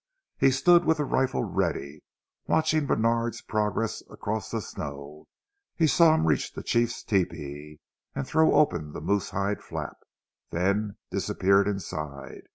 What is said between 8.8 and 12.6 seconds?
the moose hide flap, then disappear inside.